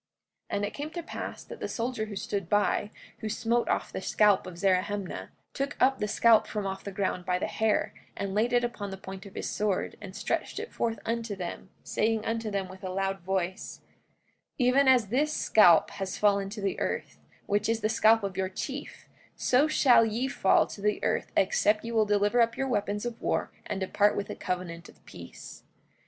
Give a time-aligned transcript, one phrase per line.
[0.49, 3.93] 44:13 And it came to pass that the soldier who stood by, who smote off
[3.93, 7.93] the scalp of Zerahemnah, took up the scalp from off the ground by the hair,
[8.17, 11.69] and laid it upon the point of his sword, and stretched it forth unto them,
[11.83, 13.81] saying unto them with a loud voice:
[14.57, 18.35] 44:14 Even as this scalp has fallen to the earth, which is the scalp of
[18.35, 22.67] your chief, so shall ye fall to the earth except ye will deliver up your
[22.67, 25.61] weapons of war and depart with a covenant of peace.